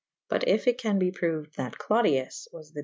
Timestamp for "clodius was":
1.77-2.71